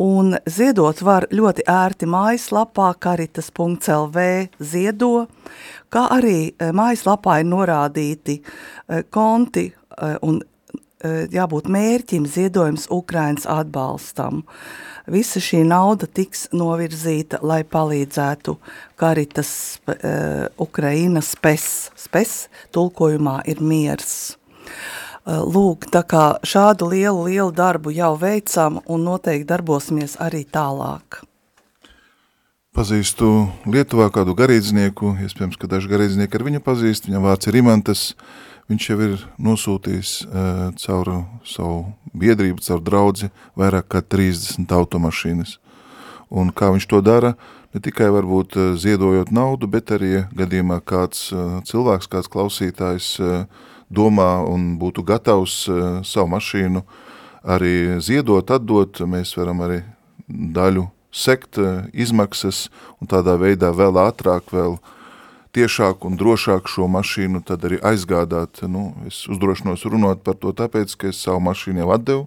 [0.00, 4.26] un ziedot var ļoti ērti mājaslapā karitas.lv
[4.58, 5.26] ziedo,
[5.92, 10.40] kā arī e, mājaslapā ir norādīti e, konti e, un
[11.32, 14.42] jābūt mērķim ziedojums Ukrainas atbalstam.
[15.08, 18.56] Visa šī nauda tiks novirzīta, lai palīdzētu
[19.00, 19.52] Karitas
[19.88, 21.88] uh, Ukrainas spes.
[21.96, 22.34] Spes
[22.76, 24.36] tulkojumā ir miers.
[24.70, 31.22] Eh, lūk, tā kā šādu lielu, lielu darbu jau veicam un noteikti darbosimies arī tālāk.
[32.70, 38.02] Pazīstu Lietuvā kādu garīdznieku, iespējams, ka daži garīdznieki ar viņu pazīst, viņam vārds ir Imantas,
[38.70, 41.10] viņš jau ir nosūtījis uh, caur
[41.42, 41.80] savu
[42.14, 45.56] biedrību, caur draudzi vairāk kā 30 automašīnas.
[46.30, 47.34] Un kā viņš to dara,
[47.74, 53.66] ne tikai varbūt uh, ziedojot naudu, bet arī gadījumā kāds uh, cilvēks, kāds klausītājs uh,
[53.90, 56.84] domā un būtu gatavs uh, savu mašīnu
[57.42, 59.82] arī ziedot, atdot, mēs varam arī
[60.28, 62.68] daļu sekt uh, izmaksas
[63.02, 64.78] un tādā veidā vēl ātrāk, vēl
[65.50, 68.62] tiešāk un drošāk šo mašīnu tad arī aizgādāt.
[68.70, 72.26] Nu, es uzdrošinos runāt par to tāpēc, ka es savu mašīnu jau atdevu,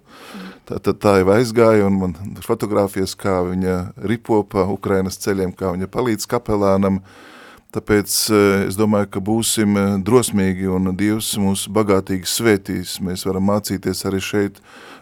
[0.68, 5.72] tā, tad tā jau aizgāja un man fotografijas, kā viņa ripo pa Ukrainas ceļiem, kā
[5.72, 7.32] viņa palīdz kapelānam, uh,
[7.74, 13.00] Tāpēc eh, es domāju, ka būsim eh, drosmīgi un Dievs mūs bagātīgi svētīs.
[13.02, 14.60] Mēs varam mācīties arī šeit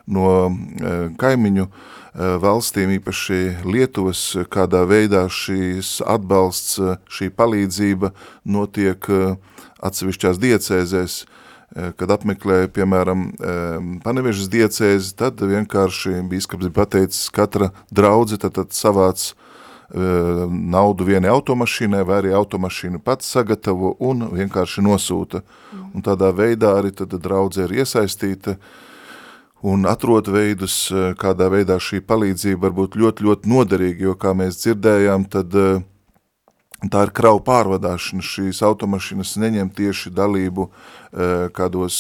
[0.09, 1.69] no eh, kaimiņu
[2.13, 4.21] valstīm, īpaši Lietuvas,
[4.53, 6.75] kādā veidā šīs atbalsts,
[7.09, 8.11] šī palīdzība
[8.45, 9.09] notiek
[9.81, 11.15] atsevišķās diecēzēs,
[11.97, 13.23] kad apmeklēja, piemēram,
[14.05, 19.31] Panevežas diecēzi, tad vienkārši bīskaps ir pateicis, katra draudze tad, tad savāc
[19.93, 25.43] naudu vienai automašīnai, vai arī automašīnu pats sagatavo un vienkārši nosūta.
[25.93, 28.57] Un tādā veidā arī tad draudze ir iesaistīta
[29.63, 34.33] un atrod veidus, eh, kādā veidā šī palīdzība var būt ļoti, ļoti noderīga, jo, kā
[34.35, 35.83] mēs dzirdējām, tad uh,
[36.91, 38.25] tā ir kravu pārvadāšana.
[38.25, 40.71] Šīs automašīnas neņem tieši dalību
[41.53, 41.99] kādos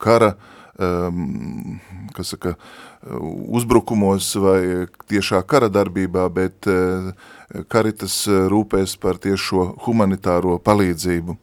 [0.00, 0.36] kara
[0.78, 1.80] um,
[2.14, 2.54] kas saka,
[3.02, 7.12] uzbrukumos vai tiešā kara darbībā, bet uh,
[7.68, 11.36] Karitas rūpēs par tiešo humanitāro palīdzību.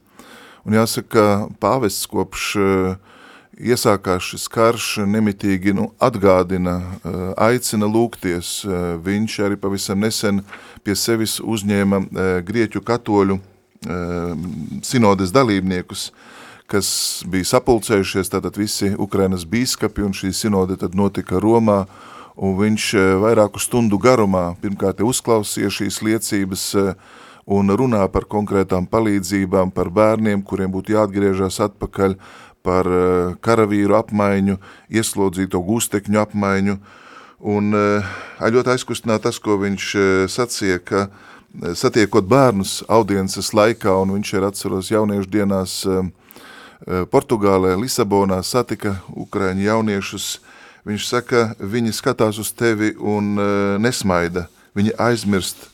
[0.65, 1.25] Un jāsaka,
[1.61, 3.09] pāvests kopš uh,
[3.59, 6.79] iesākās šis karš nemitīgi nu, atgādina,
[7.37, 8.63] aicina lūgties.
[9.03, 10.41] Viņš arī pavisam nesen
[10.83, 12.01] pie sevis uzņēma
[12.47, 13.39] grieķu katoļu
[14.83, 16.09] sinodes dalībniekus,
[16.69, 16.89] kas
[17.29, 21.83] bija sapulcējušies, tātad visi Ukrainas bīskapi, un šī sinode tad notika Romā,
[22.39, 22.91] un viņš
[23.23, 26.67] vairāku stundu garumā pirmkārt uzklausīja šīs liecības
[27.49, 32.15] un runā par konkrētām palīdzībām, par bērniem, kuriem būtu jāatgriežas atpakaļ,
[32.63, 32.87] par
[33.41, 34.59] karavīru apmaiņu,
[34.93, 36.77] ieslodzīto gūstekņu apmaiņu,
[37.49, 39.89] un ļoti aizkustināt tas, ko viņš
[40.29, 41.07] sacīja, ka
[41.73, 45.79] satiekot bērnus audiences laikā, un viņš ir atceros jauniešu dienās
[46.87, 50.27] Portugālē, Lisabonā satika ukraiņu jauniešus,
[50.87, 53.35] viņš saka, viņi skatās uz tevi un
[53.83, 55.67] nesmaida, viņi aizmirst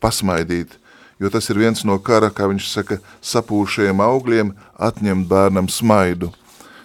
[0.00, 0.76] pasmaidīt,
[1.18, 6.30] jo tas ir viens no kara, kā viņš saka, sapūšajiem augļiem atņemt bērnam smaidu.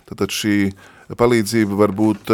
[0.08, 0.72] Tātad šī
[1.20, 2.32] palīdzība var būt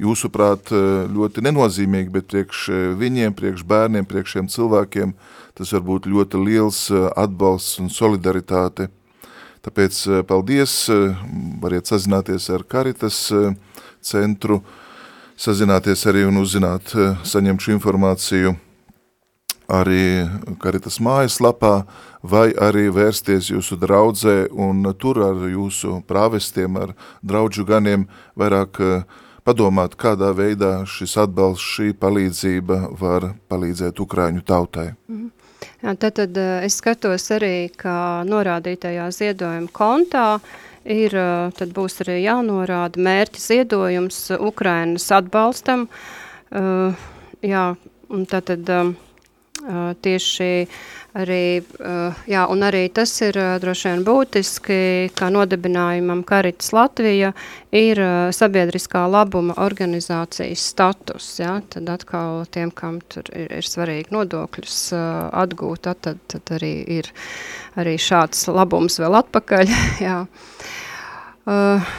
[0.00, 0.72] jūsuprāt
[1.12, 2.66] ļoti nenozīmīga, bet priekš
[2.98, 5.14] viņiem, priekš bērniem, priekš šiem cilvēkiem
[5.54, 8.88] tas var būt ļoti liels atbalsts un solidaritāte.
[9.64, 10.74] Tāpēc paldies,
[11.62, 13.18] variet sazināties ar Karitas
[14.04, 14.60] centru,
[15.40, 16.92] sazināties arī un uzzināt,
[17.24, 18.54] saņemt šo informāciju
[19.68, 20.28] arī
[20.60, 21.84] Karitas mājaslapā,
[22.22, 28.06] vai arī vērsties jūsu draudzē un tur ar jūsu prāvestiem, ar draudžu ganiem
[28.36, 28.80] vairāk
[29.44, 34.92] padomāt, kādā veidā šis atbalsts, šī palīdzība var palīdzēt Ukraiņu tautai.
[35.08, 35.30] Mm.
[35.84, 40.28] Jā, tad, tad es skatos arī, ka norādītajā ziedojuma kontā
[40.88, 41.12] ir,
[41.58, 45.90] tad būs arī jānorāda mērķi ziedojums Ukrainas atbalstam.
[46.54, 46.96] Uh,
[47.44, 47.66] jā,
[48.08, 48.94] un tad, tad um,
[50.04, 50.66] tieši
[51.16, 51.62] arī,
[52.28, 54.78] jā, un arī tas ir droši vien būtiski,
[55.16, 57.32] ka nodibinājumam Karitas Latvija
[57.74, 58.00] ir
[58.34, 64.80] sabiedriskā labuma organizācijas status, jā, tad atkal tiem, kam tur ir, ir svarīgi nodokļus
[65.44, 67.12] atgūt, tad, tad arī ir
[67.80, 69.72] arī šāds labums vēl atpakaļ,
[70.08, 70.18] jā.
[71.44, 71.94] Uh,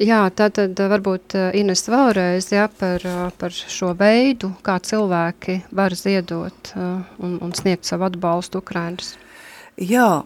[0.00, 3.04] Jā, tātad varbūt Ines vēlreiz jā, par,
[3.38, 9.16] par šo veidu, kā cilvēki var ziedot un, un sniegt savu atbalstu Ukrainas.
[9.78, 10.24] Jā,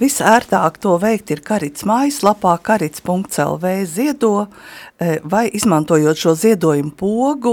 [0.00, 4.46] visērtāk to veikt ir karits mājaslapā, karits.lv ziedo,
[5.28, 7.52] vai izmantojot šo ziedojumu pogu,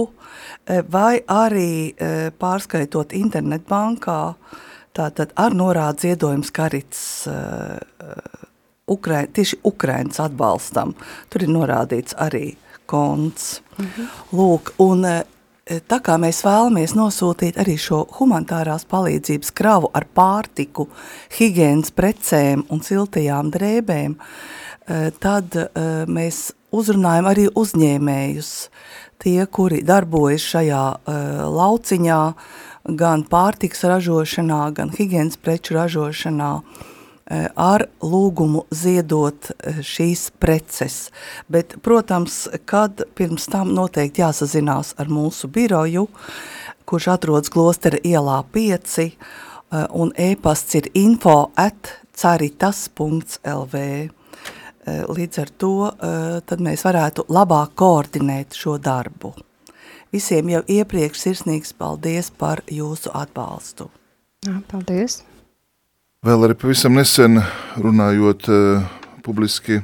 [0.88, 1.92] vai arī
[2.40, 4.22] pārskaitot internetbankā,
[4.96, 7.04] tātad ar norādu ziedojums karits
[8.88, 10.94] Ukrain, tieši Ukrainas atbalstam.
[11.30, 12.54] Tur ir norādīts arī
[12.86, 13.62] konts.
[13.80, 14.10] Mhm.
[14.38, 15.24] Lūk, un e,
[15.90, 20.88] tā kā mēs vēlamies nosūtīt arī šo humanitārās palīdzības kravu ar pārtiku,
[21.40, 25.68] higienas precēm un siltajām drēbēm, e, tad e,
[26.06, 28.56] mēs uzrunājam arī uzņēmējus,
[29.18, 30.82] tie, kuri darbojas šajā
[31.56, 32.24] lauciņā,
[33.00, 36.95] gan pārtiks ražošanā, gan higienas preču ražošanā, Eh,
[37.55, 41.09] ar lūgumu ziedot eh, šīs preces.
[41.49, 46.07] Bet, protams, kad pirms tam noteikti jāsazinās ar mūsu biroju,
[46.86, 53.82] kurš atrodas klostera ielā 5, eh, un e-pasts ir info at caritas.lv.
[54.86, 55.71] Līdz ar to
[56.45, 59.34] tad mēs varētu labāk koordinēt šo darbu.
[60.13, 63.89] Visiem jau iepriekš sirsnīgs paldies par jūsu atbalstu.
[64.45, 65.23] Jā, paldies!
[66.26, 67.38] Vēl arī pavisam nesen
[67.78, 68.86] runājot uh,
[69.21, 69.84] publiski,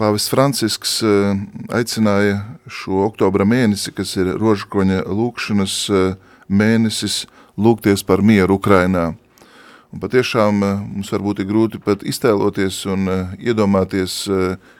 [0.00, 1.34] Pāvis Francisks uh,
[1.76, 2.38] aicināja
[2.72, 6.14] šo oktobra mēnesi, kas ir rožkoņa lūkšanas uh,
[6.48, 7.18] mēnesis,
[7.60, 9.10] lūgties par mieru Ukrainā.
[9.92, 13.04] Un patiešām mums varbūt ir grūti pat iztēloties un
[13.36, 14.22] iedomāties,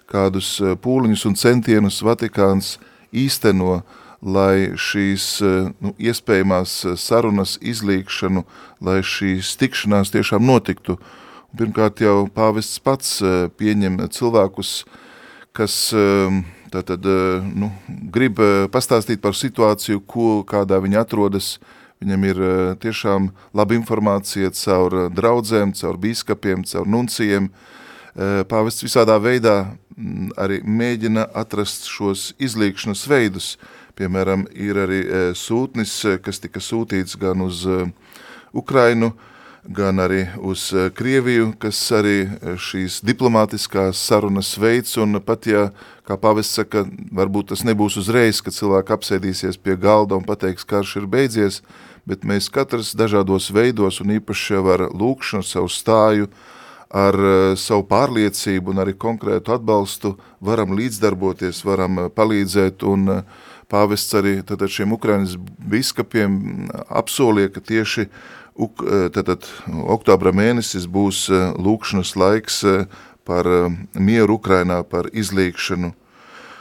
[0.08, 2.78] kādus pūliņus un centienus Vatikāns
[3.12, 3.82] īsteno,
[4.22, 8.44] lai šīs eh, nu, iespējamās eh, sarunas izlīkšanu,
[8.82, 10.98] lai šīs tikšanās tiešām notiktu.
[11.58, 14.82] Pirmkārt jau pāvests pats eh, pieņem cilvēkus,
[15.56, 15.74] kas
[16.70, 17.02] tātad,
[17.42, 17.72] nu,
[18.14, 18.38] grib
[18.70, 21.56] pastāstīt par situāciju, ko, kādā viņi atrodas.
[21.98, 22.42] Viņam ir
[22.78, 23.26] tiešām
[23.58, 27.48] laba informācija caur draudzēm, caur bīskapiem, caur nuncijiem.
[28.14, 29.56] Pāvests visādā veidā
[29.96, 33.50] mm, arī mēģina atrast šos izlīkšanas veidus,
[33.98, 37.80] Piemēram, ir arī e, sūtnis, e, kas tika sūtīts gan uz e,
[38.54, 39.10] Ukrainu,
[39.74, 42.28] gan arī uz Krieviju, kas arī
[42.62, 45.64] šīs diplomātiskās sarunas veids, un pat ja,
[46.06, 50.94] kā pavests saka, varbūt tas nebūs uzreiz, kad cilvēki apsēdīsies pie galda un pateiks, karš
[51.02, 51.58] ir beidzies,
[52.06, 56.30] bet mēs katrs dažādos veidos un īpaši jau ar lūkšanu, savu stāju,
[56.88, 57.18] ar
[57.58, 64.72] savu pārliecību un arī konkrētu atbalstu varam līdzdarboties, varam palīdzēt un uh, pāvests arī tātad
[64.72, 68.08] šiem Ukrainas biskapiem apsolīja, ka tieši
[69.14, 69.46] tātad,
[69.86, 72.62] oktobra mēnesis būs lūkšanas laiks
[73.28, 73.46] par
[73.94, 75.92] mieru Ukrainā, par izlīkšanu.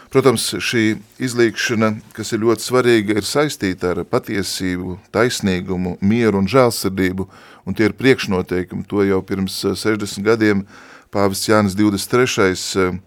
[0.07, 0.83] Protams, šī
[1.19, 7.25] izlīkšana, kas ir ļoti svarīga, ir saistīta ar patiesību, taisnīgumu, mieru un žēlsirdību,
[7.67, 8.85] un tie ir priekšnoteikumi.
[8.87, 10.63] To jau pirms 60 gadiem
[11.11, 13.01] pāvis Jānis 23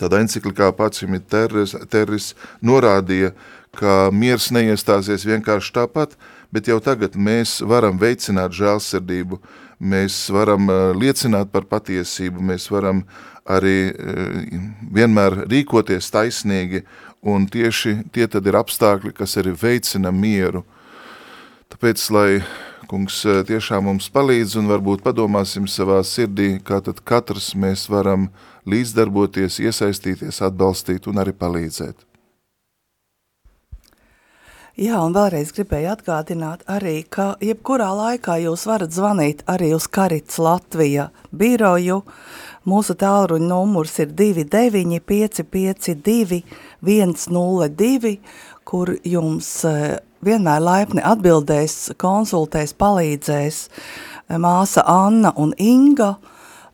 [0.00, 3.32] Tādā enciklikā pats Terris, Terris norādīja,
[3.76, 6.16] ka miers neiestāsies vienkārši tāpat,
[6.52, 9.40] bet jau tagad mēs varam veicināt žēlsirdību,
[9.80, 13.04] mēs varam eh, liecināt par patiesību, mēs varam
[13.44, 14.58] arī eh,
[14.92, 16.84] vienmēr rīkoties taisnīgi,
[17.22, 20.64] un tieši tie tad ir apstākļi, kas arī veicina mieru.
[21.72, 22.42] Tāpēc, lai
[22.92, 28.28] kungs eh, tiešām mums palīdz un varbūt padomāsim savā sirdī, kā tad katrs mēs varam
[28.68, 32.04] līdzdarboties, iesaistīties, atbalstīt un arī palīdzēt.
[34.80, 40.38] Jā, un vēlreiz gribēju atgādināt arī, ka jebkurā laikā jūs varat zvanīt arī uz Karits
[40.40, 41.98] Latvija biroju.
[42.68, 46.40] Mūsu tālruņa numurs ir 29 552
[46.88, 48.16] 102,
[48.64, 56.14] kur jums eh, vienmēr laipni atbildēs, konsultēs, palīdzēs eh, māsa Anna un Inga,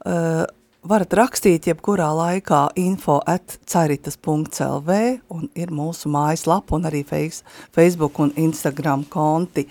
[0.05, 0.45] eh,
[0.89, 4.99] varat rakstīt jebkurā laikā info at caritas.lv
[5.35, 9.67] un ir mūsu mājaslapa un arī Facebook un Instagram konti.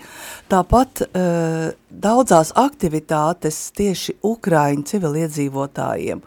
[0.52, 6.22] Tāpat uh, daudzās aktivitātes tieši Ukraiņu civiliedzīvotājiem,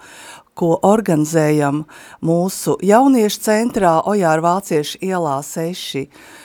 [0.58, 1.86] ko organizējam
[2.26, 6.41] mūsu jauniešu centrā Ojāra Vāciešu ielā 6, uh,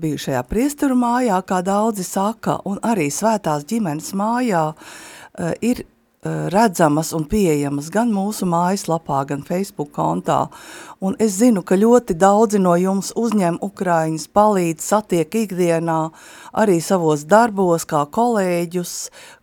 [0.00, 5.93] bijušajā priesteru mājā, kā daudzi saka, un arī svētās ģimenes mājā, uh, ir Eh,
[6.24, 10.46] redzamas un pieejamas gan mūsu mājaslapā, gan Facebook kontā.
[11.04, 15.98] Un es zinu, ka ļoti daudzi no jums uzņem Ukraiņas, palīdz, satiek ikdienā,
[16.56, 18.94] arī savos darbos, kā kolēģus,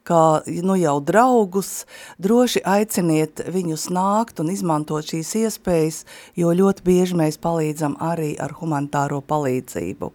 [0.07, 0.23] kā
[0.65, 1.85] nu jau draugus.
[2.17, 6.03] Droši aiciniet viņus nākt un izmantot šīs iespējas,
[6.33, 10.13] jo ļoti bieži mēs palīdzam arī ar humanitāro palīdzību.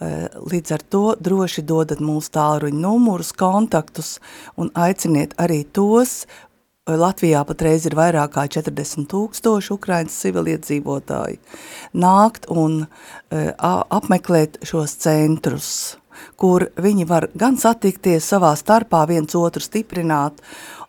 [0.00, 4.14] Eh, līdz ar to droši dodat mūsu tālruņu numurus, kontaktus
[4.56, 6.24] un aiciniet arī tos.
[6.24, 11.36] Eh, Latvijā patreiz ir vairāk kā 40 tūkstoši Ukrainas civiliedzīvotāji.
[11.92, 13.50] Nākt un uh,
[13.92, 15.98] apmeklēt šos centrus,
[16.40, 20.40] kur viņi var gan satikties savā starpā, viens otru stiprināt,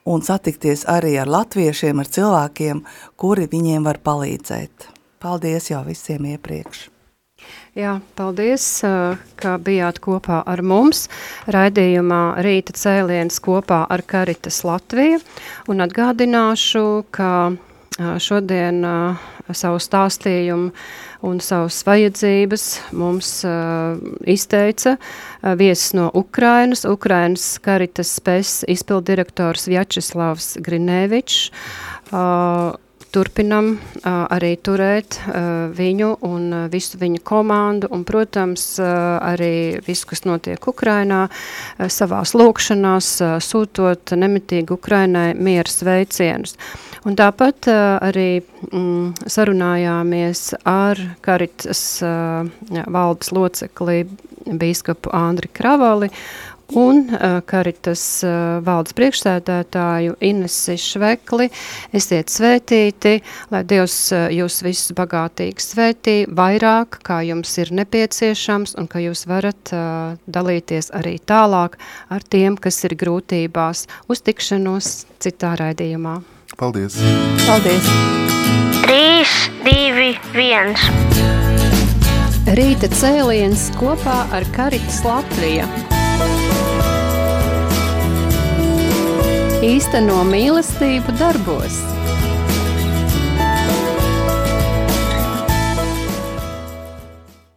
[0.08, 2.82] un satikties arī ar latviešiem, ar cilvēkiem,
[3.20, 4.88] kuri viņiem var palīdzēt.
[5.20, 6.91] Paldies jau visiem iepriekš!
[7.72, 8.66] Jā, paldies,
[9.40, 11.06] ka bijāt kopā ar mums.
[11.48, 15.22] Raidījumā rīta cēliens kopā ar Karitas Latviju.
[15.72, 16.84] Un atgādināšu,
[17.16, 17.54] ka
[18.20, 18.84] šodien
[19.56, 20.74] savu stāstījumu
[21.32, 23.32] un savas vajadzības mums
[24.28, 24.98] izteica
[25.56, 31.54] viesis no Ukrainas, Ukrainas Karitas spēs izpildirektors Vjačeslavs Grinevičs
[33.12, 33.74] turpinam
[34.08, 35.20] arī turēt
[35.78, 41.26] viņu un visu viņa komandu un, protams, arī visu, kas notiek Ukrainā,
[41.92, 43.12] savās lūkšanās,
[43.44, 46.56] sūtot nemitīgi Ukrainai miera sveicienus.
[47.08, 51.84] Un tāpat arī mm, sarunājāmies ar Karitas
[52.70, 54.04] valdes locekli
[54.46, 56.10] bīskapu Andri Kravali,
[56.78, 61.50] un uh, Karitas uh, valdes priekšsēdētāju Inesi Švekli.
[61.96, 68.88] Esiet svētīti, lai Dievs uh, jūs visus bagātīgi svētī, vairāk, kā jums ir nepieciešams, un
[68.92, 71.78] ka jūs varat uh, dalīties arī tālāk
[72.10, 73.88] ar tiem, kas ir grūtībās.
[74.12, 76.22] Uz tikšanos citā raidījumā.
[76.60, 77.00] Paldies!
[77.48, 77.88] Paldies!
[78.84, 79.26] 3,
[79.64, 80.76] 2, 1.
[82.58, 86.01] Rīta cēliens kopā ar Karitas Latviju.
[89.62, 91.76] Īsteno mīlestību darbos.